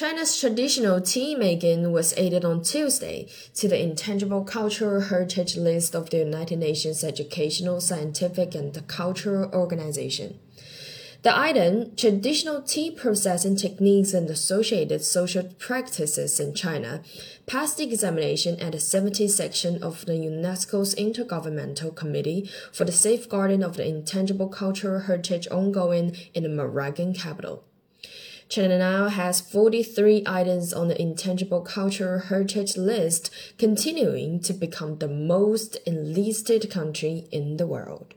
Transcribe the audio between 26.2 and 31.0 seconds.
in the Moroccan capital. China now has 43 items on the